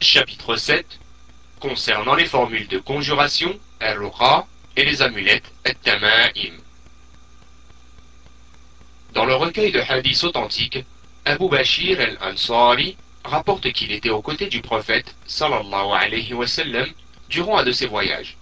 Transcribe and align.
Chapitre 0.00 0.56
7 0.56 1.00
Concernant 1.58 2.14
les 2.14 2.26
formules 2.26 2.68
de 2.68 2.78
conjuration, 2.78 3.58
al 3.80 3.98
et 4.76 4.84
les 4.84 5.00
amulettes, 5.00 5.50
al-tama'im. 5.64 6.52
Dans 9.14 9.24
le 9.24 9.34
recueil 9.34 9.72
de 9.72 9.80
hadiths 9.80 10.24
authentiques, 10.24 10.84
Abu 11.24 11.48
Bashir 11.48 11.98
al-Ansari 11.98 12.98
rapporte 13.24 13.72
qu'il 13.72 13.90
était 13.90 14.10
aux 14.10 14.20
côtés 14.20 14.48
du 14.48 14.60
prophète 14.60 15.14
sallallahu 15.26 15.92
alayhi 15.92 16.34
wa 16.34 16.46
sallam 16.46 16.90
durant 17.30 17.56
un 17.56 17.64
de 17.64 17.72
ses 17.72 17.86
voyages. 17.86 18.36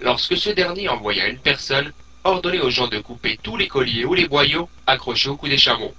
Lorsque 0.00 0.38
ce 0.38 0.48
dernier 0.48 0.88
envoya 0.88 1.28
une 1.28 1.38
personne 1.38 1.92
ordonner 2.24 2.60
aux 2.60 2.70
gens 2.70 2.88
de 2.88 2.98
couper 2.98 3.38
tous 3.42 3.58
les 3.58 3.68
colliers 3.68 4.06
ou 4.06 4.14
les 4.14 4.26
boyaux 4.26 4.70
accrochés 4.86 5.28
au 5.28 5.36
cou 5.36 5.48
des 5.48 5.58
chameaux. 5.58 5.94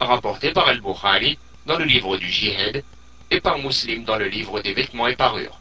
Rapporté 0.00 0.50
par 0.50 0.66
Al-Bukhari 0.66 1.38
dans 1.64 1.78
le 1.78 1.84
livre 1.84 2.16
du 2.16 2.28
Jihad 2.28 2.82
et 3.30 3.40
par 3.40 3.58
Muslim 3.58 4.04
dans 4.04 4.16
le 4.16 4.28
livre 4.28 4.60
des 4.60 4.74
vêtements 4.74 5.08
et 5.08 5.16
parures. 5.16 5.60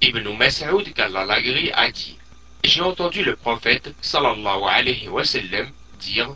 Ibn 0.00 0.36
Mas'ud 0.36 0.92
qu'Allah 0.94 1.26
a 1.74 1.90
dit 1.90 2.18
J'ai 2.64 2.80
entendu 2.80 3.22
le 3.22 3.36
prophète 3.36 3.94
sallallahu 4.00 4.64
alayhi 4.68 5.08
wa 5.08 5.24
sallam 5.24 5.70
dire 6.00 6.34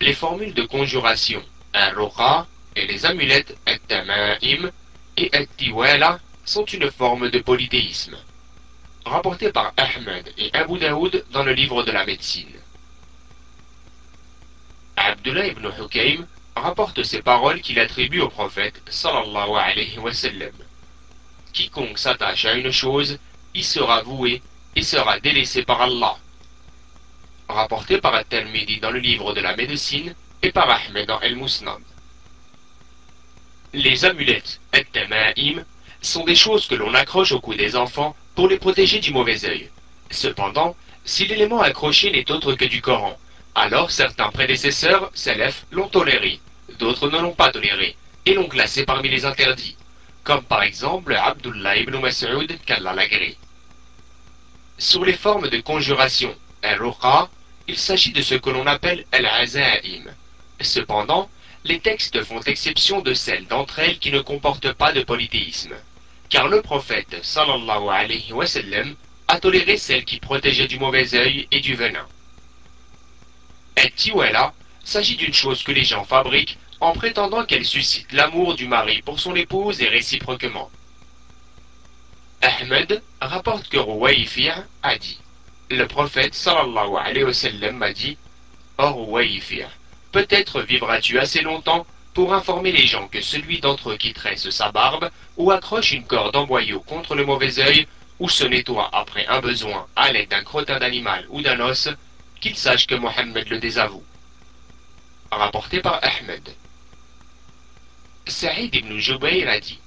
Les 0.00 0.14
formules 0.14 0.54
de 0.54 0.64
conjuration 0.64 1.42
un 1.72 2.46
et 2.76 2.86
les 2.86 3.06
amulettes 3.06 3.56
at-tama'im 3.66 4.70
et 5.16 5.30
at-tiwala 5.32 6.18
sont 6.44 6.64
une 6.64 6.90
forme 6.90 7.30
de 7.30 7.38
polythéisme. 7.38 8.16
Rapporté 9.04 9.52
par 9.52 9.72
Ahmed 9.76 10.32
et 10.36 10.50
Abu 10.52 10.78
Daoud 10.78 11.24
dans 11.30 11.44
le 11.44 11.52
livre 11.52 11.82
de 11.84 11.92
la 11.92 12.04
médecine. 12.04 12.52
Abdullah 14.96 15.46
ibn 15.46 15.66
Hukaym 15.78 16.26
rapporte 16.56 17.02
ces 17.02 17.22
paroles 17.22 17.60
qu'il 17.60 17.78
attribue 17.78 18.20
au 18.20 18.28
prophète 18.28 18.82
sallallahu 18.88 19.56
alayhi 19.56 19.98
wa 19.98 20.12
sallam. 20.12 20.52
Quiconque 21.52 21.98
s'attache 21.98 22.44
à 22.44 22.54
une 22.54 22.70
chose, 22.70 23.18
y 23.54 23.62
sera 23.62 24.02
voué 24.02 24.42
et 24.76 24.82
sera 24.82 25.18
délaissé 25.20 25.62
par 25.62 25.82
Allah. 25.82 26.16
Rapporté 27.48 27.98
par 27.98 28.14
At-Tirmidhi 28.14 28.78
dans 28.78 28.90
le 28.92 29.00
livre 29.00 29.32
de 29.34 29.40
la 29.40 29.56
médecine 29.56 30.14
et 30.42 30.52
par 30.52 30.70
Ahmed 30.70 31.06
dans 31.06 31.20
El-Musnad. 31.20 31.80
Les 33.72 34.04
amulettes, 34.04 34.60
at-tama'im, 34.72 35.64
sont 36.02 36.24
des 36.24 36.36
choses 36.36 36.66
que 36.66 36.74
l'on 36.74 36.94
accroche 36.94 37.32
au 37.32 37.40
cou 37.40 37.54
des 37.54 37.76
enfants 37.76 38.16
pour 38.34 38.48
les 38.48 38.58
protéger 38.58 39.00
du 39.00 39.12
mauvais 39.12 39.44
œil. 39.44 39.70
Cependant, 40.10 40.76
si 41.04 41.26
l'élément 41.26 41.60
accroché 41.60 42.10
n'est 42.10 42.30
autre 42.30 42.54
que 42.54 42.64
du 42.64 42.80
Coran, 42.80 43.18
alors 43.60 43.90
certains 43.90 44.30
prédécesseurs, 44.30 45.10
salaf, 45.12 45.66
l'ont 45.70 45.88
toléré, 45.88 46.40
d'autres 46.78 47.10
ne 47.10 47.18
l'ont 47.18 47.34
pas 47.34 47.52
toléré, 47.52 47.94
et 48.24 48.32
l'ont 48.32 48.48
classé 48.48 48.86
parmi 48.86 49.10
les 49.10 49.26
interdits, 49.26 49.76
comme 50.24 50.42
par 50.42 50.62
exemple 50.62 51.14
Abdullah 51.14 51.76
ibn 51.76 51.98
Mas'ud 51.98 52.58
qu'Allah 52.64 52.96
Sur 54.78 55.04
les 55.04 55.12
formes 55.12 55.50
de 55.50 55.60
conjuration, 55.60 56.34
al-ruqa, 56.62 57.28
il 57.68 57.76
s'agit 57.76 58.12
de 58.12 58.22
ce 58.22 58.34
que 58.34 58.48
l'on 58.48 58.66
appelle 58.66 59.04
al-azaim. 59.12 60.06
Cependant, 60.62 61.28
les 61.64 61.80
textes 61.80 62.24
font 62.24 62.40
exception 62.40 63.02
de 63.02 63.12
celles 63.12 63.46
d'entre 63.46 63.80
elles 63.80 63.98
qui 63.98 64.10
ne 64.10 64.20
comportent 64.20 64.72
pas 64.72 64.92
de 64.94 65.02
polythéisme, 65.02 65.74
car 66.30 66.48
le 66.48 66.62
prophète 66.62 67.18
sallallahu 67.22 67.90
alayhi 67.90 68.32
wa 68.32 68.46
sallam 68.46 68.94
a 69.28 69.38
toléré 69.38 69.76
celles 69.76 70.06
qui 70.06 70.18
protégeaient 70.18 70.66
du 70.66 70.78
mauvais 70.78 71.14
œil 71.14 71.46
et 71.52 71.60
du 71.60 71.74
venin. 71.74 72.06
Et 73.82 73.90
tiwala 73.92 74.52
s'agit 74.84 75.16
d'une 75.16 75.32
chose 75.32 75.62
que 75.62 75.72
les 75.72 75.84
gens 75.84 76.04
fabriquent 76.04 76.58
en 76.80 76.92
prétendant 76.92 77.46
qu'elle 77.46 77.64
suscite 77.64 78.12
l'amour 78.12 78.54
du 78.54 78.68
mari 78.68 79.00
pour 79.02 79.18
son 79.18 79.34
épouse 79.34 79.80
et 79.80 79.88
réciproquement. 79.88 80.70
Ahmed 82.42 83.02
rapporte 83.20 83.68
que 83.68 83.78
Rouwaïfir 83.78 84.64
a 84.82 84.96
dit 84.96 85.18
Le 85.70 85.86
prophète 85.86 86.34
sallallahu 86.34 86.96
alayhi 86.98 87.24
wa 87.24 87.32
sallam 87.32 87.76
m'a 87.76 87.92
dit 87.92 88.18
Oh 88.78 88.90
Rouwaïfir, 88.90 89.68
peut-être 90.12 90.60
vivras-tu 90.60 91.18
assez 91.18 91.40
longtemps 91.40 91.86
pour 92.12 92.34
informer 92.34 92.72
les 92.72 92.86
gens 92.86 93.08
que 93.08 93.22
celui 93.22 93.60
d'entre 93.60 93.92
eux 93.92 93.96
qui 93.96 94.12
tresse 94.12 94.50
sa 94.50 94.72
barbe 94.72 95.10
ou 95.38 95.50
accroche 95.52 95.92
une 95.92 96.04
corde 96.06 96.36
en 96.36 96.44
boyau 96.44 96.80
contre 96.80 97.14
le 97.14 97.24
mauvais 97.24 97.58
œil 97.60 97.86
ou 98.18 98.28
se 98.28 98.44
nettoie 98.44 98.90
après 98.92 99.26
un 99.26 99.40
besoin 99.40 99.86
à 99.96 100.12
l'aide 100.12 100.28
d'un 100.28 100.44
crottin 100.44 100.78
d'animal 100.78 101.24
ou 101.30 101.40
d'un 101.40 101.60
os, 101.60 101.88
qu'il 102.40 102.56
sache 102.56 102.86
que 102.86 102.94
Mohammed 102.94 103.48
le 103.48 103.58
désavoue. 103.58 104.04
Rapporté 105.30 105.80
par 105.80 106.00
Ahmed. 106.02 106.48
Saïd 108.26 108.74
ibn 108.74 108.98
Jubayr 108.98 109.48
a 109.48 109.60
dit 109.60 109.78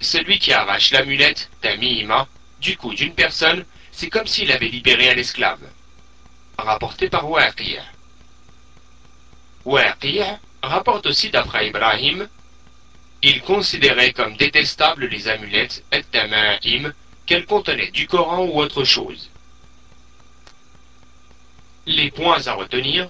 Celui 0.00 0.38
qui 0.38 0.52
arrache 0.52 0.90
l'amulette, 0.92 1.50
tamima, 1.60 2.26
du 2.60 2.76
cou 2.76 2.94
d'une 2.94 3.14
personne, 3.14 3.64
c'est 3.92 4.10
comme 4.10 4.26
s'il 4.26 4.52
avait 4.52 4.68
libéré 4.68 5.10
un 5.10 5.16
esclave. 5.16 5.60
Rapporté 6.56 7.08
par 7.08 7.28
Waqir. 7.28 7.82
Waqir 9.64 10.38
rapporte 10.62 11.06
aussi 11.06 11.30
d'après 11.30 11.68
Ibrahim 11.68 12.28
il 13.22 13.42
considérait 13.42 14.12
comme 14.12 14.36
détestables 14.36 15.06
les 15.06 15.28
amulettes 15.28 15.84
et 15.90 16.04
qu'elles 17.26 17.46
contenaient 17.46 17.90
du 17.90 18.06
Coran 18.06 18.44
ou 18.44 18.60
autre 18.60 18.84
chose. 18.84 19.30
Les 21.90 22.10
points 22.10 22.46
à 22.46 22.52
retenir. 22.52 23.08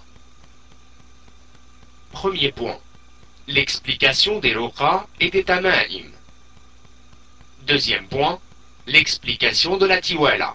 Premier 2.13 2.53
point 2.53 2.79
l'explication 3.49 4.39
des 4.39 4.53
Loka 4.53 5.05
et 5.19 5.31
des 5.31 5.43
Tamaim. 5.43 6.13
Deuxième 7.63 8.07
point, 8.07 8.39
l'explication 8.87 9.79
de 9.79 9.87
la 9.87 10.01
Tiwala. 10.01 10.55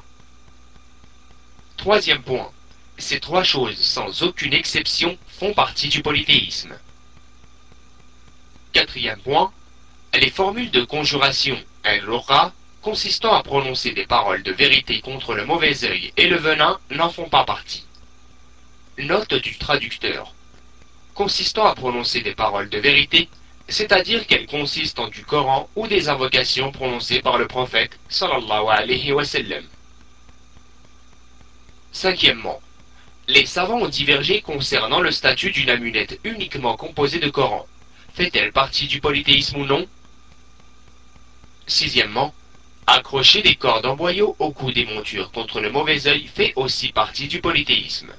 Troisième 1.76 2.24
point, 2.24 2.50
ces 2.98 3.20
trois 3.20 3.44
choses 3.44 3.78
sans 3.78 4.24
aucune 4.24 4.54
exception 4.54 5.18
font 5.28 5.54
partie 5.54 5.90
du 5.90 6.02
polythéisme. 6.02 6.78
Quatrième 8.72 9.20
point, 9.20 9.52
les 10.14 10.30
formules 10.30 10.72
de 10.72 10.86
conjuration 10.86 11.62
el 11.84 12.06
consistant 12.82 13.34
à 13.34 13.44
prononcer 13.44 13.92
des 13.92 14.08
paroles 14.08 14.44
de 14.44 14.54
vérité 14.54 15.02
contre 15.02 15.34
le 15.34 15.46
mauvais 15.46 15.84
œil 15.84 16.14
et 16.16 16.28
le 16.28 16.38
venin 16.38 16.80
n'en 16.90 17.10
font 17.10 17.28
pas 17.28 17.44
partie. 17.44 17.86
Note 18.98 19.34
du 19.34 19.58
traducteur 19.58 20.34
consistant 21.14 21.66
à 21.66 21.76
prononcer 21.76 22.22
des 22.22 22.36
paroles 22.36 22.70
de 22.70 22.78
vérité, 22.78 23.30
c'est-à-dire 23.68 24.26
qu'elles 24.28 24.48
consistent 24.48 25.00
en 25.00 25.08
du 25.08 25.24
Coran 25.24 25.70
ou 25.76 25.88
des 25.88 26.10
invocations 26.10 26.72
prononcées 26.72 27.22
par 27.22 27.38
le 27.38 27.48
prophète 27.48 28.00
sallallahu 28.10 28.68
alayhi 28.70 29.12
wa 29.12 29.24
sallam. 29.24 29.64
Cinquièmement, 31.92 32.62
les 33.28 33.46
savants 33.46 33.82
ont 33.82 33.88
divergé 33.88 34.42
concernant 34.42 35.00
le 35.00 35.12
statut 35.12 35.52
d'une 35.52 35.70
amulette 35.70 36.20
uniquement 36.24 36.76
composée 36.76 37.20
de 37.20 37.30
Coran. 37.30 37.66
Fait-elle 38.14 38.52
partie 38.52 38.88
du 38.88 39.00
polythéisme 39.00 39.58
ou 39.58 39.66
non? 39.66 39.88
Sixièmement, 41.68 42.34
accrocher 42.86 43.42
des 43.42 43.56
cordes 43.56 43.86
en 43.86 43.96
boyau 43.96 44.36
au 44.40 44.52
cou 44.52 44.72
des 44.72 44.86
montures 44.86 45.32
contre 45.32 45.62
le 45.62 45.72
mauvais 45.72 46.08
œil 46.08 46.28
fait 46.28 46.54
aussi 46.56 46.92
partie 46.92 47.28
du 47.28 47.40
polythéisme. 47.40 48.14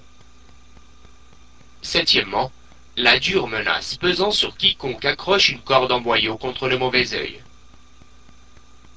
Septièmement, 1.85 2.51
la 2.97 3.19
dure 3.19 3.47
menace 3.47 3.97
pesant 3.97 4.31
sur 4.31 4.57
quiconque 4.57 5.05
accroche 5.05 5.51
une 5.51 5.61
corde 5.61 5.93
en 5.93 6.01
boyau 6.01 6.39
contre 6.39 6.67
le 6.67 6.79
mauvais 6.79 7.13
œil. 7.13 7.43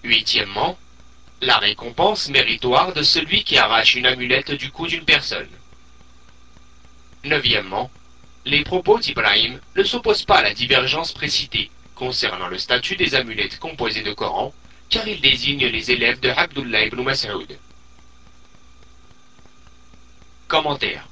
Huitièmement, 0.06 0.80
la 1.42 1.58
récompense 1.58 2.30
méritoire 2.30 2.94
de 2.94 3.04
celui 3.04 3.44
qui 3.44 3.58
arrache 3.58 3.96
une 3.96 4.06
amulette 4.06 4.52
du 4.52 4.72
cou 4.72 4.88
d'une 4.88 5.04
personne. 5.04 5.50
Neuvièmement, 7.26 7.92
les 8.46 8.64
propos 8.64 9.00
d'Ibrahim 9.00 9.60
ne 9.76 9.84
s'opposent 9.84 10.24
pas 10.24 10.38
à 10.38 10.44
la 10.44 10.54
divergence 10.54 11.12
précitée 11.12 11.70
concernant 11.94 12.48
le 12.48 12.58
statut 12.58 12.96
des 12.96 13.16
amulettes 13.16 13.60
composées 13.60 14.04
de 14.04 14.14
Coran, 14.14 14.54
car 14.90 15.06
ils 15.06 15.20
désignent 15.20 15.68
les 15.68 15.92
élèves 15.92 16.22
de 16.22 16.30
Abdullah 16.30 16.86
ibn 16.86 17.02
Mas'ud. 17.02 17.60
Commentaire 20.48 21.06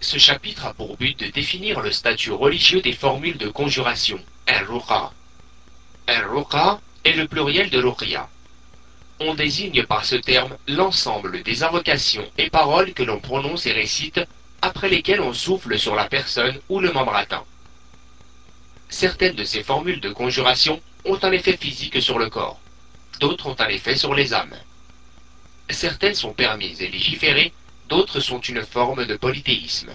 ce 0.00 0.18
chapitre 0.18 0.66
a 0.66 0.74
pour 0.74 0.96
but 0.96 1.18
de 1.20 1.26
définir 1.26 1.80
le 1.80 1.92
statut 1.92 2.32
religieux 2.32 2.80
des 2.80 2.92
formules 2.92 3.36
de 3.36 3.48
conjuration, 3.48 4.18
al-ruqa. 4.46 5.12
Est 7.04 7.14
le 7.14 7.28
pluriel 7.28 7.70
de 7.70 7.82
ruqya. 7.82 8.28
On 9.20 9.34
désigne 9.34 9.84
par 9.84 10.04
ce 10.04 10.16
terme 10.16 10.56
l'ensemble 10.66 11.42
des 11.42 11.62
invocations 11.62 12.28
et 12.36 12.50
paroles 12.50 12.94
que 12.94 13.02
l'on 13.02 13.20
prononce 13.20 13.66
et 13.66 13.72
récite, 13.72 14.20
après 14.60 14.88
lesquelles 14.88 15.20
on 15.20 15.32
souffle 15.32 15.78
sur 15.78 15.94
la 15.94 16.06
personne 16.06 16.58
ou 16.68 16.80
le 16.80 16.92
membre 16.92 17.14
atteint. 17.14 17.44
Certaines 18.88 19.36
de 19.36 19.44
ces 19.44 19.62
formules 19.62 20.00
de 20.00 20.10
conjuration 20.10 20.80
ont 21.04 21.18
un 21.22 21.32
effet 21.32 21.56
physique 21.56 22.02
sur 22.02 22.18
le 22.18 22.28
corps, 22.28 22.60
d'autres 23.20 23.46
ont 23.46 23.56
un 23.60 23.68
effet 23.68 23.96
sur 23.96 24.14
les 24.14 24.34
âmes. 24.34 24.56
Certaines 25.70 26.14
sont 26.14 26.32
permises 26.32 26.82
et 26.82 26.88
légiférées 26.88 27.52
d'autres 27.90 28.20
sont 28.20 28.40
une 28.40 28.62
forme 28.64 29.04
de 29.04 29.16
polythéisme. 29.16 29.90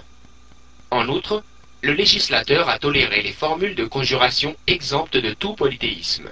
En 0.92 1.07
outre, 1.07 1.44
le 1.81 1.94
législateur 1.94 2.68
a 2.68 2.77
toléré 2.77 3.21
les 3.21 3.31
formules 3.31 3.75
de 3.75 3.86
conjuration 3.86 4.56
exemptes 4.68 5.18
de 5.18 5.33
tout 5.33 5.53
polythéisme. 5.53 6.30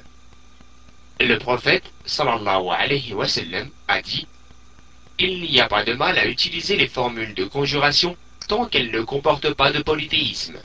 Le 1.19 1.38
prophète 1.38 1.86
sallallahu 2.06 2.68
alayhi 2.69 3.13
wa 3.13 3.27
sallam 3.27 3.69
a 3.88 4.01
dit 4.01 4.27
Il 5.19 5.42
n'y 5.42 5.62
a 5.62 5.68
pas 5.68 5.83
de 5.86 5.94
mal 5.94 6.18
à 6.18 6.27
utiliser 6.27 6.75
les 6.75 6.88
formules 6.89 7.33
de 7.33 7.45
conjuration 7.45 8.18
tant 8.48 8.65
qu'elles 8.65 8.92
ne 8.92 9.01
comportent 9.01 9.54
pas 9.54 9.71
de 9.71 9.81
polythéisme. 9.81 10.60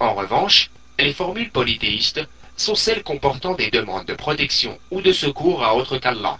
En 0.00 0.14
revanche, 0.14 0.70
les 0.98 1.12
formules 1.12 1.50
polythéistes 1.50 2.22
sont 2.56 2.74
celles 2.74 3.02
comportant 3.02 3.54
des 3.54 3.70
demandes 3.70 4.06
de 4.06 4.14
protection 4.14 4.78
ou 4.90 5.02
de 5.02 5.12
secours 5.12 5.62
à 5.64 5.74
autre 5.74 5.98
qu'Allah, 5.98 6.38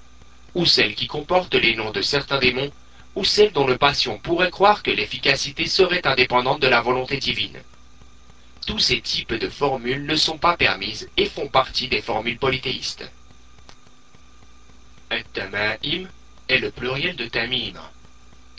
ou 0.54 0.64
celles 0.64 0.94
qui 0.94 1.08
comportent 1.08 1.54
les 1.54 1.74
noms 1.74 1.90
de 1.90 2.00
certains 2.00 2.38
démons, 2.38 2.70
ou 3.14 3.24
celles 3.24 3.52
dont 3.52 3.66
le 3.66 3.78
patient 3.78 4.18
pourrait 4.18 4.50
croire 4.50 4.82
que 4.82 4.90
l'efficacité 4.90 5.66
serait 5.66 6.06
indépendante 6.06 6.60
de 6.60 6.68
la 6.68 6.80
volonté 6.80 7.18
divine. 7.18 7.60
Tous 8.66 8.78
ces 8.78 9.00
types 9.00 9.34
de 9.34 9.48
formules 9.48 10.06
ne 10.06 10.16
sont 10.16 10.38
pas 10.38 10.56
permises 10.56 11.08
et 11.16 11.26
font 11.26 11.48
partie 11.48 11.88
des 11.88 12.00
formules 12.00 12.38
polythéistes. 12.38 13.10
At-tama'im 15.10 16.08
est 16.48 16.58
le 16.58 16.70
pluriel 16.70 17.16
de 17.16 17.26
tamim. 17.26 17.74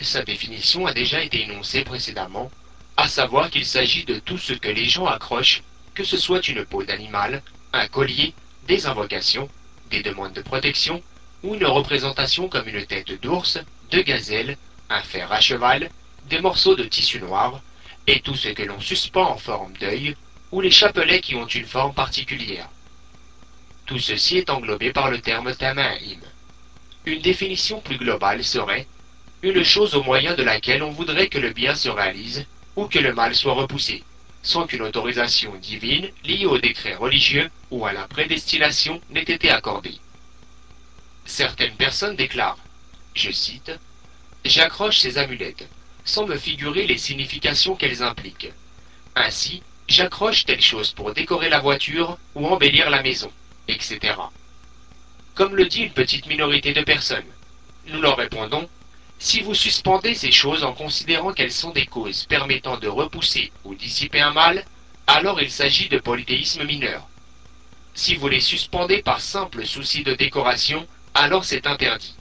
Sa 0.00 0.22
définition 0.22 0.86
a 0.86 0.92
déjà 0.92 1.22
été 1.22 1.42
énoncée 1.42 1.82
précédemment, 1.82 2.50
à 2.96 3.08
savoir 3.08 3.50
qu'il 3.50 3.64
s'agit 3.64 4.04
de 4.04 4.18
tout 4.18 4.38
ce 4.38 4.52
que 4.52 4.68
les 4.68 4.84
gens 4.84 5.06
accrochent, 5.06 5.62
que 5.94 6.04
ce 6.04 6.16
soit 6.16 6.46
une 6.46 6.64
peau 6.64 6.84
d'animal, 6.84 7.42
un 7.72 7.88
collier, 7.88 8.34
des 8.68 8.86
invocations, 8.86 9.48
des 9.90 10.02
demandes 10.02 10.32
de 10.32 10.42
protection, 10.42 11.02
ou 11.42 11.54
une 11.54 11.66
représentation 11.66 12.48
comme 12.48 12.68
une 12.68 12.86
tête 12.86 13.20
d'ours, 13.20 13.58
de 13.94 14.02
gazelle, 14.02 14.56
un 14.90 15.02
fer 15.02 15.30
à 15.30 15.40
cheval, 15.40 15.88
des 16.28 16.40
morceaux 16.40 16.74
de 16.74 16.82
tissu 16.84 17.20
noir, 17.20 17.60
et 18.08 18.20
tout 18.20 18.34
ce 18.34 18.48
que 18.48 18.64
l'on 18.64 18.80
suspend 18.80 19.30
en 19.30 19.38
forme 19.38 19.72
d'œil, 19.74 20.16
ou 20.50 20.60
les 20.60 20.72
chapelets 20.72 21.20
qui 21.20 21.36
ont 21.36 21.46
une 21.46 21.66
forme 21.66 21.94
particulière. 21.94 22.68
Tout 23.86 24.00
ceci 24.00 24.38
est 24.38 24.50
englobé 24.50 24.92
par 24.92 25.10
le 25.10 25.20
terme 25.20 25.54
tama'im. 25.54 26.18
Une 27.06 27.20
définition 27.20 27.80
plus 27.80 27.98
globale 27.98 28.42
serait 28.42 28.88
une 29.42 29.62
chose 29.62 29.94
au 29.94 30.02
moyen 30.02 30.34
de 30.34 30.42
laquelle 30.42 30.82
on 30.82 30.90
voudrait 30.90 31.28
que 31.28 31.38
le 31.38 31.52
bien 31.52 31.76
se 31.76 31.88
réalise 31.88 32.46
ou 32.74 32.86
que 32.86 32.98
le 32.98 33.14
mal 33.14 33.34
soit 33.34 33.52
repoussé, 33.52 34.02
sans 34.42 34.66
qu'une 34.66 34.82
autorisation 34.82 35.54
divine 35.56 36.10
liée 36.24 36.46
au 36.46 36.58
décret 36.58 36.96
religieux 36.96 37.48
ou 37.70 37.86
à 37.86 37.92
la 37.92 38.08
prédestination 38.08 39.00
n'ait 39.10 39.22
été 39.22 39.50
accordée. 39.50 39.98
Certaines 41.26 41.76
personnes 41.76 42.16
déclarent, 42.16 42.58
je 43.14 43.30
cite, 43.30 43.72
J'accroche 44.44 44.98
ces 44.98 45.16
amulettes, 45.16 45.66
sans 46.04 46.26
me 46.26 46.36
figurer 46.36 46.86
les 46.86 46.98
significations 46.98 47.76
qu'elles 47.76 48.02
impliquent. 48.02 48.52
Ainsi, 49.14 49.62
j'accroche 49.88 50.44
telle 50.44 50.60
chose 50.60 50.92
pour 50.92 51.14
décorer 51.14 51.48
la 51.48 51.60
voiture 51.60 52.18
ou 52.34 52.46
embellir 52.46 52.90
la 52.90 53.02
maison, 53.02 53.32
etc. 53.68 54.14
Comme 55.34 55.56
le 55.56 55.66
dit 55.66 55.84
une 55.84 55.92
petite 55.92 56.26
minorité 56.26 56.74
de 56.74 56.82
personnes, 56.82 57.24
nous 57.86 58.02
leur 58.02 58.18
répondons, 58.18 58.68
si 59.18 59.40
vous 59.40 59.54
suspendez 59.54 60.14
ces 60.14 60.32
choses 60.32 60.64
en 60.64 60.74
considérant 60.74 61.32
qu'elles 61.32 61.52
sont 61.52 61.70
des 61.70 61.86
causes 61.86 62.26
permettant 62.26 62.76
de 62.76 62.88
repousser 62.88 63.50
ou 63.64 63.74
dissiper 63.74 64.20
un 64.20 64.32
mal, 64.32 64.66
alors 65.06 65.40
il 65.40 65.50
s'agit 65.50 65.88
de 65.88 65.98
polythéisme 65.98 66.64
mineur. 66.64 67.06
Si 67.94 68.16
vous 68.16 68.28
les 68.28 68.40
suspendez 68.40 69.02
par 69.02 69.20
simple 69.22 69.64
souci 69.64 70.02
de 70.02 70.14
décoration, 70.14 70.86
alors 71.14 71.44
c'est 71.44 71.66
interdit 71.66 72.14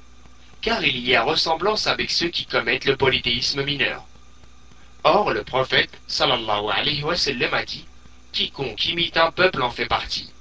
car 0.63 0.81
il 0.81 0.97
y 1.05 1.13
a 1.13 1.23
ressemblance 1.23 1.87
avec 1.87 2.09
ceux 2.09 2.29
qui 2.29 2.45
commettent 2.45 2.85
le 2.85 2.95
polythéisme 2.95 3.63
mineur. 3.63 4.05
Or, 5.03 5.31
le 5.31 5.43
prophète, 5.43 5.91
sallallahu 6.07 6.69
alayhi 6.71 7.03
wa 7.03 7.17
sallam, 7.17 7.53
a 7.53 7.65
dit 7.65 7.85
Quiconque 8.31 8.85
imite 8.85 9.17
un 9.17 9.31
peuple 9.31 9.61
en 9.61 9.71
fait 9.71 9.87
partie. 9.87 10.31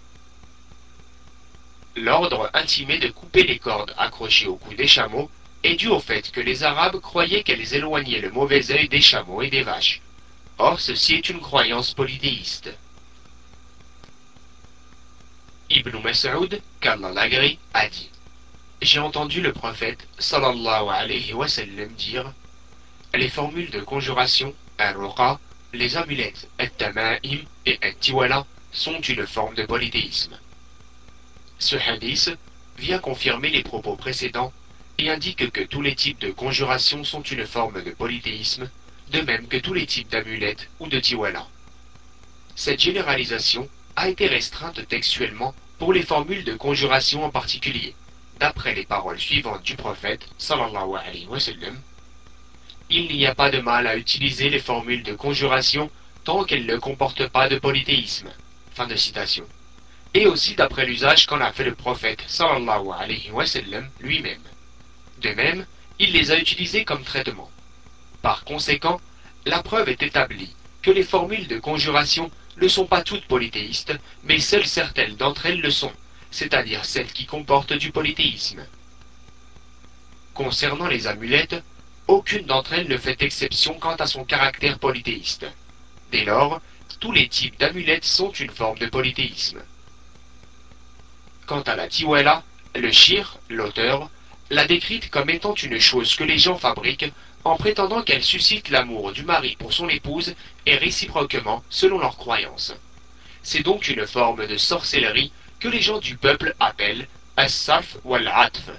L'ordre 1.96 2.48
intimé 2.54 2.98
de 2.98 3.08
couper 3.08 3.42
les 3.42 3.58
cordes 3.58 3.92
accrochées 3.98 4.46
au 4.46 4.56
cou 4.56 4.72
des 4.74 4.86
chameaux 4.86 5.28
est 5.64 5.74
dû 5.74 5.88
au 5.88 5.98
fait 5.98 6.30
que 6.30 6.40
les 6.40 6.62
Arabes 6.62 7.00
croyaient 7.00 7.42
qu'elles 7.42 7.75
éloignaient 7.75 8.20
le 8.20 8.30
mauvais 8.30 8.70
œil 8.70 8.88
des 8.88 9.00
chameaux 9.00 9.42
et 9.42 9.50
des 9.50 9.62
vaches. 9.62 10.00
Or, 10.58 10.78
ceci 10.78 11.14
est 11.16 11.30
une 11.30 11.40
croyance 11.40 11.94
polythéiste. 11.94 12.70
Ibn 15.68 15.98
Mas'ud, 15.98 16.62
qu'Allah 16.80 17.28
a 17.75 17.88
dit 17.88 18.12
j'ai 18.82 18.99
entendu 18.99 19.40
le 19.40 19.52
prophète 19.52 20.08
sallallahu 20.19 20.88
alayhi 20.88 21.32
wa 21.34 21.46
sallam 21.46 21.88
dire 21.90 22.32
les 23.14 23.29
formules 23.29 23.70
de 23.70 23.81
conjuration 23.81 24.52
al-ruqa, 24.76 25.38
les 25.73 25.96
amulettes 25.96 26.49
al-tama'im 26.58 27.43
et 27.64 27.79
al-tiwala 27.81 28.44
sont 28.73 29.00
une 29.00 29.25
forme 29.25 29.55
de 29.55 29.64
polythéisme. 29.67 30.37
Ce 31.61 31.76
hadith 31.76 32.37
vient 32.76 32.99
confirmer 32.99 33.50
les 33.50 33.62
propos 33.62 33.94
précédents 33.94 34.52
et 34.99 35.11
indique 35.11 35.52
que 35.52 35.62
tous 35.62 35.82
les 35.82 35.94
types 35.94 36.19
de 36.19 36.32
conjuration 36.32 37.05
sont 37.05 37.23
une 37.23 37.46
forme 37.46 37.85
de 37.85 37.90
polythéisme, 37.93 38.69
de 39.12 39.20
même 39.20 39.46
que 39.46 39.58
tous 39.58 39.75
les 39.75 39.87
types 39.87 40.11
d'amulettes 40.11 40.69
ou 40.81 40.88
de 40.88 40.99
tiwala. 40.99 41.46
Cette 42.56 42.81
généralisation 42.81 43.69
a 43.94 44.08
été 44.08 44.26
restreinte 44.26 44.88
textuellement 44.88 45.55
pour 45.78 45.93
les 45.93 46.02
formules 46.02 46.44
de 46.44 46.55
conjuration 46.55 47.25
en 47.25 47.31
particulier 47.31 47.94
d'après 48.42 48.74
les 48.74 48.84
paroles 48.84 49.20
suivantes 49.20 49.62
du 49.62 49.76
prophète 49.76 50.26
sallallahu 50.36 50.96
alayhi 51.00 51.28
wa 51.28 51.38
sallam, 51.38 51.80
il 52.90 53.06
n'y 53.16 53.24
a 53.24 53.36
pas 53.36 53.50
de 53.50 53.60
mal 53.60 53.86
à 53.86 53.96
utiliser 53.96 54.48
les 54.50 54.58
formules 54.58 55.04
de 55.04 55.14
conjuration 55.14 55.88
tant 56.24 56.42
qu'elles 56.42 56.66
ne 56.66 56.76
comportent 56.76 57.28
pas 57.28 57.48
de 57.48 57.60
polythéisme. 57.60 58.30
Fin 58.74 58.88
de 58.88 58.96
citation. 58.96 59.44
Et 60.12 60.26
aussi 60.26 60.56
d'après 60.56 60.86
l'usage 60.86 61.26
qu'en 61.26 61.40
a 61.40 61.52
fait 61.52 61.62
le 61.62 61.76
prophète 61.76 62.24
sallallahu 62.26 62.88
alayhi 62.98 63.30
wa 63.30 63.46
sallam 63.46 63.88
lui-même. 64.00 64.46
De 65.18 65.30
même, 65.42 65.64
il 66.00 66.10
les 66.10 66.32
a 66.32 66.36
utilisées 66.36 66.84
comme 66.84 67.04
traitement. 67.04 67.50
Par 68.22 68.42
conséquent, 68.42 69.00
la 69.46 69.62
preuve 69.62 69.88
est 69.88 70.02
établie 70.02 70.52
que 70.82 70.90
les 70.90 71.04
formules 71.04 71.46
de 71.46 71.60
conjuration 71.60 72.28
ne 72.60 72.66
sont 72.66 72.86
pas 72.86 73.02
toutes 73.02 73.26
polythéistes, 73.26 73.94
mais 74.24 74.40
seules 74.40 74.66
certaines 74.66 75.14
d'entre 75.14 75.46
elles 75.46 75.60
le 75.60 75.70
sont 75.70 75.92
c'est-à-dire 76.32 76.84
celles 76.84 77.12
qui 77.12 77.26
comportent 77.26 77.75
du 77.75 77.93
polythéisme. 77.93 78.67
Concernant 80.34 80.88
les 80.88 81.06
amulettes, 81.06 81.62
aucune 82.08 82.46
d'entre 82.46 82.73
elles 82.73 82.88
ne 82.88 82.96
fait 82.96 83.23
exception 83.23 83.75
quant 83.75 83.94
à 83.94 84.06
son 84.06 84.25
caractère 84.25 84.79
polythéiste. 84.79 85.46
Dès 86.11 86.25
lors, 86.25 86.61
tous 86.99 87.12
les 87.12 87.29
types 87.29 87.58
d'amulettes 87.61 88.05
sont 88.05 88.32
une 88.32 88.50
forme 88.50 88.79
de 88.79 88.87
polythéisme. 88.87 89.62
Quant 91.47 91.62
à 91.62 91.76
la 91.76 91.87
tiwala, 91.87 92.42
le 92.75 92.90
shir, 92.90 93.38
l'auteur, 93.49 94.11
l'a 94.50 94.66
décrite 94.66 95.11
comme 95.11 95.30
étant 95.30 95.54
une 95.54 95.78
chose 95.78 96.14
que 96.14 96.25
les 96.25 96.38
gens 96.38 96.59
fabriquent 96.59 97.12
en 97.45 97.56
prétendant 97.56 98.02
qu'elle 98.02 98.23
suscite 98.23 98.71
l'amour 98.71 99.12
du 99.12 99.25
mari 99.25 99.56
pour 99.59 99.73
son 99.73 99.88
épouse 99.88 100.35
et 100.64 100.76
réciproquement 100.76 101.62
selon 101.68 101.99
leurs 101.99 102.16
croyances. 102.16 102.75
C'est 103.42 103.62
donc 103.62 103.88
une 103.88 104.06
forme 104.06 104.47
de 104.47 104.56
sorcellerie 104.56 105.33
que 105.62 105.69
les 105.69 105.81
gens 105.81 106.00
du 106.00 106.16
peuple 106.16 106.57
appellent 106.59 107.07
as-saf 107.37 107.97
wal-atf, 108.02 108.71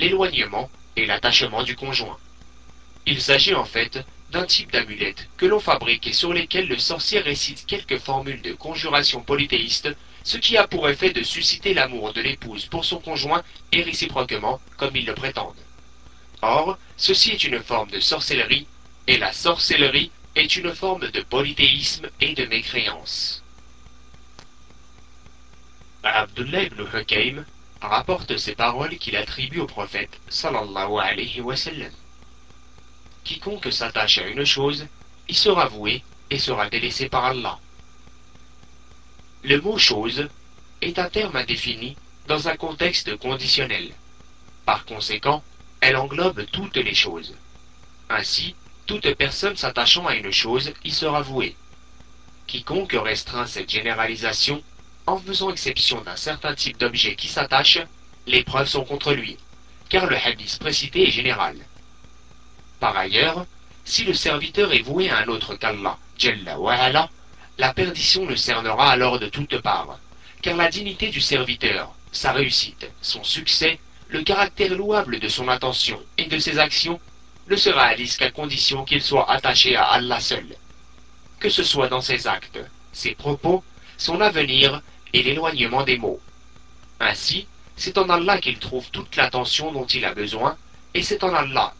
l'éloignement 0.00 0.68
et 0.96 1.06
l'attachement 1.06 1.62
du 1.62 1.76
conjoint. 1.76 2.18
Il 3.06 3.22
s'agit 3.22 3.54
en 3.54 3.64
fait 3.64 4.04
d'un 4.32 4.44
type 4.44 4.72
d'amulette 4.72 5.28
que 5.36 5.46
l'on 5.46 5.60
fabrique 5.60 6.08
et 6.08 6.12
sur 6.12 6.32
lesquelles 6.32 6.66
le 6.66 6.78
sorcier 6.78 7.20
récite 7.20 7.64
quelques 7.66 7.98
formules 7.98 8.42
de 8.42 8.54
conjuration 8.54 9.20
polythéiste, 9.20 9.88
ce 10.24 10.36
qui 10.36 10.56
a 10.56 10.66
pour 10.66 10.88
effet 10.88 11.12
de 11.12 11.22
susciter 11.22 11.74
l'amour 11.74 12.12
de 12.12 12.22
l'épouse 12.22 12.66
pour 12.66 12.84
son 12.84 12.98
conjoint 12.98 13.44
et 13.70 13.82
réciproquement, 13.82 14.60
comme 14.76 14.96
ils 14.96 15.06
le 15.06 15.14
prétendent. 15.14 15.54
Or, 16.42 16.76
ceci 16.96 17.30
est 17.30 17.44
une 17.44 17.62
forme 17.62 17.90
de 17.92 18.00
sorcellerie, 18.00 18.66
et 19.06 19.16
la 19.16 19.32
sorcellerie 19.32 20.10
est 20.34 20.56
une 20.56 20.74
forme 20.74 21.08
de 21.08 21.20
polythéisme 21.20 22.08
et 22.20 22.34
de 22.34 22.46
mécréance. 22.46 23.41
Abdullah 26.04 26.64
ibn 26.64 26.82
Hukaym 26.82 27.44
rapporte 27.80 28.36
ces 28.36 28.54
paroles 28.54 28.98
qu'il 28.98 29.16
attribue 29.16 29.60
au 29.60 29.66
prophète 29.66 30.20
sallallahu 30.28 30.98
alayhi 30.98 31.40
wa 31.40 31.56
sallam. 31.56 31.92
Quiconque 33.24 33.72
s'attache 33.72 34.18
à 34.18 34.26
une 34.26 34.44
chose, 34.44 34.86
y 35.28 35.34
sera 35.34 35.66
voué 35.68 36.02
et 36.30 36.38
sera 36.38 36.68
délaissé 36.68 37.08
par 37.08 37.26
Allah. 37.26 37.58
Le 39.44 39.60
mot 39.60 39.78
chose 39.78 40.28
est 40.80 40.98
un 40.98 41.08
terme 41.08 41.36
indéfini 41.36 41.96
dans 42.26 42.48
un 42.48 42.56
contexte 42.56 43.16
conditionnel. 43.16 43.92
Par 44.66 44.84
conséquent, 44.84 45.42
elle 45.80 45.96
englobe 45.96 46.46
toutes 46.50 46.76
les 46.76 46.94
choses. 46.94 47.34
Ainsi, 48.08 48.54
toute 48.86 49.14
personne 49.14 49.56
s'attachant 49.56 50.06
à 50.06 50.16
une 50.16 50.32
chose 50.32 50.72
y 50.84 50.90
sera 50.90 51.22
vouée. 51.22 51.56
Quiconque 52.46 52.96
restreint 52.96 53.46
cette 53.46 53.70
généralisation 53.70 54.62
en 55.06 55.18
faisant 55.18 55.50
exception 55.50 56.00
d'un 56.02 56.16
certain 56.16 56.54
type 56.54 56.78
d'objet 56.78 57.16
qui 57.16 57.28
s'attache, 57.28 57.78
les 58.26 58.44
preuves 58.44 58.68
sont 58.68 58.84
contre 58.84 59.12
lui, 59.12 59.36
car 59.88 60.06
le 60.06 60.16
hadith 60.16 60.58
précité 60.58 61.08
est 61.08 61.10
général. 61.10 61.56
Par 62.78 62.96
ailleurs, 62.96 63.46
si 63.84 64.04
le 64.04 64.14
serviteur 64.14 64.72
est 64.72 64.82
voué 64.82 65.10
à 65.10 65.18
un 65.18 65.28
autre 65.28 65.56
qu'Allah, 65.56 65.98
la 67.58 67.74
perdition 67.74 68.26
le 68.26 68.36
cernera 68.36 68.90
alors 68.90 69.18
de 69.18 69.26
toutes 69.26 69.60
parts, 69.60 69.98
car 70.40 70.56
la 70.56 70.68
dignité 70.68 71.08
du 71.08 71.20
serviteur, 71.20 71.92
sa 72.12 72.32
réussite, 72.32 72.90
son 73.00 73.24
succès, 73.24 73.78
le 74.08 74.22
caractère 74.22 74.74
louable 74.74 75.18
de 75.18 75.28
son 75.28 75.48
intention 75.48 76.00
et 76.18 76.26
de 76.26 76.38
ses 76.38 76.58
actions 76.58 77.00
ne 77.48 77.56
sera 77.56 77.86
à 77.86 77.94
qu'à 77.96 78.30
condition 78.30 78.84
qu'il 78.84 79.02
soit 79.02 79.30
attaché 79.30 79.74
à 79.74 79.84
Allah 79.84 80.20
seul, 80.20 80.46
que 81.40 81.48
ce 81.48 81.62
soit 81.62 81.88
dans 81.88 82.00
ses 82.00 82.26
actes, 82.26 82.60
ses 82.92 83.14
propos, 83.14 83.64
son 83.96 84.20
avenir 84.20 84.82
et 85.12 85.22
l'éloignement 85.22 85.84
des 85.84 85.98
mots. 85.98 86.20
Ainsi, 87.00 87.46
c'est 87.76 87.98
en 87.98 88.08
Allah 88.08 88.38
qu'il 88.38 88.58
trouve 88.58 88.90
toute 88.90 89.16
l'attention 89.16 89.72
dont 89.72 89.86
il 89.86 90.04
a 90.04 90.14
besoin, 90.14 90.56
et 90.94 91.02
c'est 91.02 91.24
en 91.24 91.34
Allah 91.34 91.74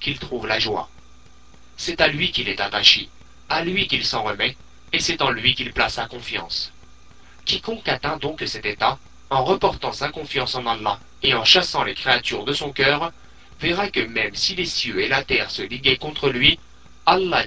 qu'il 0.00 0.18
trouve 0.18 0.46
la 0.46 0.58
joie. 0.58 0.88
C'est 1.76 2.00
à 2.00 2.08
lui 2.08 2.32
qu'il 2.32 2.48
est 2.48 2.60
attaché, 2.60 3.08
à 3.48 3.64
lui 3.64 3.86
qu'il 3.86 4.04
s'en 4.04 4.22
remet, 4.22 4.56
et 4.92 5.00
c'est 5.00 5.22
en 5.22 5.30
lui 5.30 5.54
qu'il 5.54 5.72
place 5.72 5.94
sa 5.94 6.06
confiance. 6.06 6.72
Quiconque 7.44 7.88
atteint 7.88 8.16
donc 8.16 8.42
cet 8.46 8.66
état, 8.66 8.98
en 9.30 9.44
reportant 9.44 9.92
sa 9.92 10.08
confiance 10.10 10.54
en 10.54 10.66
Allah 10.66 10.98
et 11.22 11.34
en 11.34 11.44
chassant 11.44 11.84
les 11.84 11.94
créatures 11.94 12.44
de 12.44 12.52
son 12.52 12.72
cœur, 12.72 13.12
verra 13.60 13.88
que 13.88 14.00
même 14.00 14.34
si 14.34 14.54
les 14.54 14.66
cieux 14.66 15.00
et 15.00 15.08
la 15.08 15.22
terre 15.22 15.50
se 15.50 15.62
liguaient 15.62 15.96
contre 15.96 16.30
lui, 16.30 16.58
Allah 17.06 17.44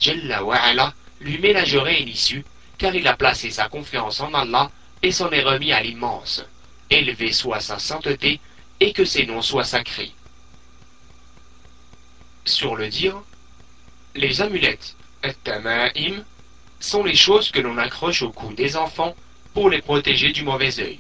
lui 1.20 1.38
ménagerait 1.38 2.02
une 2.02 2.10
issue, 2.10 2.44
car 2.78 2.96
il 2.96 3.08
a 3.08 3.16
placé 3.16 3.52
sa 3.52 3.70
confiance 3.70 4.20
en 4.20 4.34
Allah 4.34 4.72
et 5.02 5.12
s'en 5.12 5.32
est 5.32 5.44
remis 5.44 5.72
à 5.72 5.82
l'immense. 5.82 6.44
Élevé 6.90 7.32
soit 7.32 7.60
sa 7.60 7.80
sainteté 7.80 8.40
et 8.80 8.94
que 8.94 9.06
ses 9.06 9.26
noms 9.26 9.42
soient 9.42 9.64
sacrés. 9.64 10.12
Sur 12.46 12.76
le 12.76 12.90
dire, 12.90 13.22
les 14.16 14.42
amulettes, 14.42 14.96
et 15.24 16.14
sont 16.80 17.04
les 17.04 17.16
choses 17.16 17.50
que 17.50 17.62
l'on 17.62 17.78
accroche 17.78 18.24
au 18.24 18.32
cou 18.32 18.54
des 18.54 18.76
enfants 18.76 19.16
pour 19.54 19.70
les 19.70 19.82
protéger 19.82 20.32
du 20.32 20.44
mauvais 20.44 20.80
œil. 20.80 21.00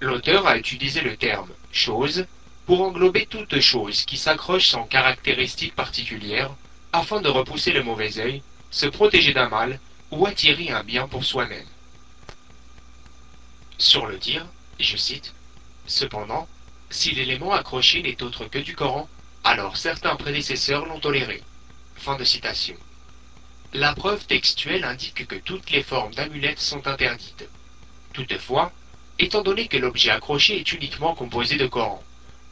L'auteur 0.00 0.46
a 0.46 0.58
utilisé 0.58 1.00
le 1.00 1.16
terme 1.16 1.50
chose 1.72 2.26
pour 2.66 2.82
englober 2.82 3.24
toute 3.26 3.60
chose 3.60 4.04
qui 4.04 4.18
s'accroche 4.18 4.68
sans 4.68 4.84
caractéristique 4.84 5.74
particulière 5.74 6.50
afin 6.92 7.20
de 7.20 7.28
repousser 7.28 7.72
le 7.72 7.82
mauvais 7.82 8.18
œil, 8.18 8.42
se 8.70 8.86
protéger 8.86 9.32
d'un 9.32 9.48
mal 9.48 9.80
ou 10.10 10.26
attirer 10.26 10.70
un 10.70 10.84
bien 10.84 11.08
pour 11.08 11.24
soi-même. 11.24 11.66
Sur 13.78 14.06
le 14.06 14.18
dire, 14.18 14.46
je 14.78 14.96
cite, 14.96 15.34
Cependant, 15.86 16.48
si 16.90 17.12
l'élément 17.12 17.52
accroché 17.52 18.02
n'est 18.02 18.22
autre 18.22 18.46
que 18.46 18.58
du 18.58 18.74
Coran, 18.74 19.08
alors 19.44 19.76
certains 19.76 20.16
prédécesseurs 20.16 20.86
l'ont 20.86 20.98
toléré. 20.98 21.42
Fin 21.96 22.16
de 22.16 22.24
citation. 22.24 22.76
La 23.72 23.94
preuve 23.94 24.26
textuelle 24.26 24.84
indique 24.84 25.26
que 25.26 25.36
toutes 25.36 25.70
les 25.70 25.82
formes 25.82 26.14
d'amulettes 26.14 26.60
sont 26.60 26.86
interdites. 26.88 27.48
Toutefois, 28.12 28.72
étant 29.18 29.42
donné 29.42 29.68
que 29.68 29.76
l'objet 29.76 30.10
accroché 30.10 30.58
est 30.58 30.72
uniquement 30.72 31.14
composé 31.14 31.56
de 31.56 31.66
Coran, 31.66 32.02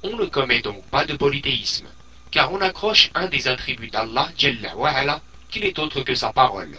on 0.03 0.17
ne 0.17 0.27
commet 0.27 0.61
donc 0.61 0.85
pas 0.87 1.07
de 1.07 1.17
polythéisme, 1.17 1.89
car 2.31 2.53
on 2.53 2.61
accroche 2.61 3.11
un 3.15 3.29
des 3.29 3.49
attributs 3.49 3.91
d'Allah 3.91 4.31
qui 5.51 5.61
n'est 5.61 5.79
autre 5.79 6.03
que 6.03 6.15
sa 6.15 6.33
parole. 6.33 6.79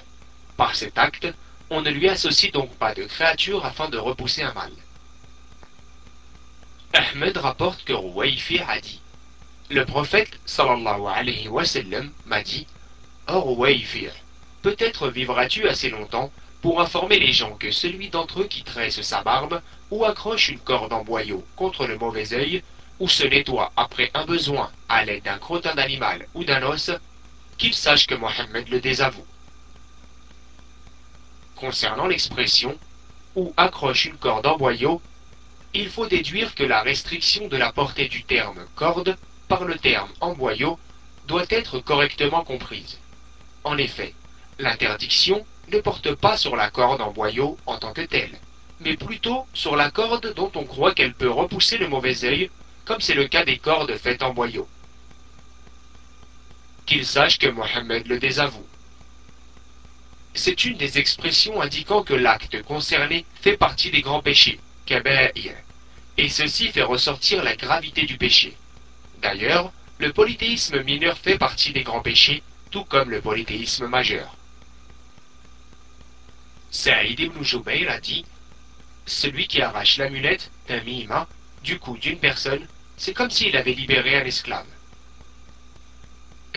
Par 0.58 0.76
cet 0.76 0.98
acte, 0.98 1.28
on 1.70 1.82
ne 1.82 1.90
lui 1.90 2.10
associe 2.10 2.52
donc 2.52 2.76
pas 2.76 2.94
de 2.94 3.04
créature 3.04 3.66
afin 3.66 3.90
de 3.90 3.98
repousser 3.98 4.44
un 4.44 4.54
mal. 4.54 4.72
Ahmed 6.94 7.38
rapporte 7.38 7.84
que 7.84 7.94
Rouaïfi 7.94 8.60
a 8.60 8.80
dit 8.80 9.02
Le 9.70 9.84
prophète 9.86 10.40
sallallahu 10.46 11.08
alayhi 11.08 11.48
wa 11.48 11.66
sallam 11.66 12.12
m'a 12.26 12.42
dit 12.42 12.68
Oh 13.28 13.42
Rouaïfi, 13.42 14.08
peut-être 14.62 15.10
vivras-tu 15.10 15.68
assez 15.68 15.90
longtemps 15.90 16.32
pour 16.62 16.82
informer 16.82 17.20
les 17.20 17.34
gens 17.34 17.56
que 17.58 17.72
celui 17.72 18.10
d'entre 18.10 18.42
eux 18.42 18.48
qui 18.48 18.64
tresse 18.64 19.02
sa 19.02 19.24
barbe 19.24 19.62
ou 19.92 20.06
accroche 20.06 20.50
une 20.50 20.60
corde 20.60 20.94
en 20.94 21.04
boyau 21.04 21.46
contre 21.56 21.86
le 21.86 21.98
mauvais 21.98 22.34
œil 22.34 22.64
ou 23.00 23.08
se 23.08 23.26
nettoie 23.26 23.72
après 23.76 24.10
un 24.14 24.26
besoin 24.26 24.72
à 24.88 25.04
l'aide 25.04 25.24
d'un 25.24 25.38
crottin 25.38 25.76
d'animal 25.76 26.28
ou 26.34 26.44
d'un 26.44 26.64
os, 26.64 26.92
qu'il 27.58 27.74
sache 27.74 28.08
que 28.08 28.16
Mohammed 28.16 28.68
le 28.70 28.80
désavoue. 28.80 29.26
Concernant 31.56 32.08
l'expression 32.08 32.78
ou 33.36 33.54
accroche 33.58 34.06
une 34.06 34.18
corde 34.18 34.46
en 34.46 34.58
boyau, 34.58 35.02
il 35.74 35.90
faut 35.90 36.08
déduire 36.08 36.56
que 36.56 36.64
la 36.64 36.82
restriction 36.82 37.48
de 37.48 37.58
la 37.58 37.72
portée 37.72 38.08
du 38.08 38.24
terme 38.24 38.66
corde 38.76 39.18
par 39.48 39.66
le 39.66 39.78
terme 39.78 40.12
en 40.22 40.34
boyau 40.34 40.80
doit 41.28 41.46
être 41.50 41.80
correctement 41.80 42.44
comprise. 42.44 42.98
En 43.64 43.78
effet, 43.78 44.14
l'interdiction 44.60 45.46
ne 45.72 45.80
porte 45.80 46.14
pas 46.16 46.38
sur 46.38 46.56
la 46.56 46.70
corde 46.70 47.02
en 47.02 47.12
boyau 47.12 47.58
en 47.66 47.78
tant 47.78 47.94
que 47.94 48.02
telle, 48.02 48.38
mais 48.80 48.96
plutôt 48.96 49.48
sur 49.54 49.76
la 49.76 49.92
corde 49.92 50.34
dont 50.34 50.52
on 50.56 50.66
croit 50.66 50.94
qu'elle 50.94 51.14
peut 51.14 51.32
repousser 51.32 51.78
le 51.78 51.88
mauvais 51.88 52.24
œil 52.24 52.50
comme 52.86 53.02
c'est 53.02 53.16
le 53.16 53.28
cas 53.28 53.44
des 53.44 53.58
cordes 53.58 53.98
faites 53.98 54.22
en 54.22 54.34
boyau. 54.34 54.68
Qu'il 56.86 57.06
sache 57.06 57.40
que 57.40 57.48
Mohammed 57.48 58.08
le 58.08 58.20
désavoue. 58.20 58.68
C'est 60.36 60.66
une 60.66 60.78
des 60.78 60.98
expressions 60.98 61.62
indiquant 61.62 62.04
que 62.04 62.14
l'acte 62.14 62.62
concerné 62.64 63.26
fait 63.42 63.58
partie 63.58 63.90
des 63.90 64.02
grands 64.02 64.22
péchés, 64.22 64.60
et 66.18 66.30
ceci 66.30 66.68
fait 66.70 66.84
ressortir 66.84 67.44
la 67.44 67.56
gravité 67.56 68.06
du 68.06 68.18
péché. 68.18 68.56
D'ailleurs, 69.22 69.72
le 69.98 70.12
polythéisme 70.12 70.84
mineur 70.84 71.18
fait 71.18 71.38
partie 71.38 71.74
des 71.74 71.84
grands 71.84 72.02
péchés, 72.02 72.44
tout 72.70 72.84
comme 72.84 73.10
le 73.10 73.22
polythéisme 73.22 73.88
majeur. 73.88 74.36
Saïd 76.70 77.20
ibn 77.20 77.42
Jubayr 77.42 77.90
a 77.90 78.00
dit 78.00 78.26
Celui 79.06 79.48
qui 79.48 79.62
arrache 79.62 79.98
l'amulette 79.98 80.52
d'un 80.68 80.82
mima, 80.82 81.28
du 81.64 81.80
cou 81.80 81.98
d'une 81.98 82.20
personne, 82.20 82.68
c'est 82.98 83.14
comme 83.14 83.32
s'il 83.32 83.56
avait 83.56 83.74
libéré 83.74 84.18
un 84.18 84.26
esclave. 84.26 84.68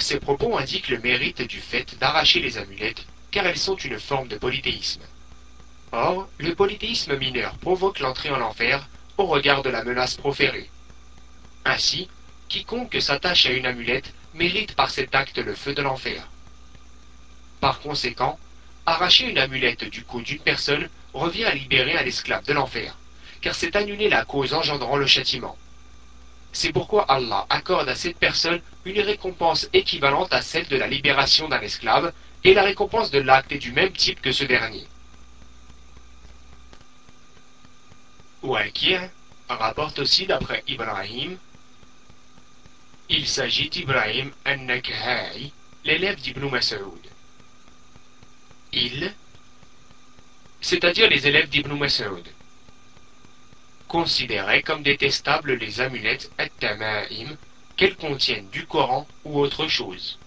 Ces 0.00 0.20
propos 0.20 0.56
indiquent 0.56 0.88
le 0.88 1.00
mérite 1.00 1.42
du 1.42 1.60
fait 1.60 1.98
d'arracher 1.98 2.40
les 2.40 2.56
amulettes, 2.56 3.04
car 3.30 3.46
elles 3.46 3.58
sont 3.58 3.76
une 3.76 3.98
forme 3.98 4.28
de 4.28 4.38
polythéisme. 4.38 5.02
Or, 5.92 6.28
le 6.38 6.54
polythéisme 6.54 7.16
mineur 7.16 7.58
provoque 7.58 7.98
l'entrée 7.98 8.30
en 8.30 8.40
enfer 8.40 8.88
au 9.16 9.26
regard 9.26 9.62
de 9.62 9.70
la 9.70 9.82
menace 9.84 10.16
proférée. 10.16 10.70
Ainsi, 11.64 12.08
quiconque 12.48 13.02
s'attache 13.02 13.46
à 13.46 13.50
une 13.50 13.66
amulette 13.66 14.14
mérite 14.34 14.74
par 14.74 14.90
cet 14.90 15.14
acte 15.14 15.38
le 15.38 15.54
feu 15.54 15.74
de 15.74 15.82
l'enfer. 15.82 16.28
Par 17.60 17.80
conséquent, 17.80 18.38
arracher 18.86 19.28
une 19.28 19.38
amulette 19.38 19.84
du 19.84 20.04
cou 20.04 20.22
d'une 20.22 20.38
personne 20.38 20.88
revient 21.12 21.44
à 21.44 21.54
libérer 21.54 21.98
un 21.98 22.06
esclave 22.06 22.46
de 22.46 22.52
l'enfer, 22.52 22.96
car 23.40 23.54
c'est 23.54 23.74
annuler 23.74 24.08
la 24.08 24.24
cause 24.24 24.54
engendrant 24.54 24.96
le 24.96 25.06
châtiment. 25.06 25.58
C'est 26.52 26.72
pourquoi 26.72 27.04
Allah 27.10 27.46
accorde 27.50 27.88
à 27.88 27.94
cette 27.94 28.18
personne 28.18 28.60
une 28.84 29.00
récompense 29.00 29.68
équivalente 29.72 30.32
à 30.32 30.42
celle 30.42 30.66
de 30.68 30.76
la 30.76 30.86
libération 30.86 31.48
d'un 31.48 31.60
esclave, 31.60 32.12
et 32.44 32.54
la 32.54 32.62
récompense 32.62 33.10
de 33.10 33.18
l'acte 33.18 33.52
est 33.52 33.58
du 33.58 33.72
même 33.72 33.92
type 33.92 34.20
que 34.20 34.32
ce 34.32 34.44
dernier. 34.44 34.86
Ouakir 38.42 39.10
rapporte 39.48 39.98
aussi 39.98 40.26
d'après 40.26 40.62
Ibrahim 40.68 41.38
il 43.08 43.26
s'agit 43.26 43.70
d'Ibrahim 43.70 44.30
al-Nakhai, 44.44 45.50
l'élève 45.84 46.20
d'Ibn 46.20 46.50
Mas'ud. 46.50 47.06
Il, 48.72 49.14
c'est-à-dire 50.60 51.08
les 51.08 51.26
élèves 51.26 51.48
d'Ibn 51.48 51.72
Mas'ud, 51.72 52.26
considéraient 53.88 54.62
comme 54.62 54.82
détestables 54.82 55.54
les 55.54 55.80
amulettes 55.80 56.30
et 56.38 56.50
tamaim 56.60 57.36
qu'elles 57.76 57.96
contiennent 57.96 58.48
du 58.50 58.66
Coran 58.66 59.06
ou 59.24 59.38
autre 59.38 59.66
chose. 59.66 60.18